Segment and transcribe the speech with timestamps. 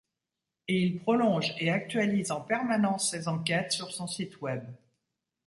[0.67, 4.63] Et il prolonge et actualise en permanence ses enquêtes sur son site web.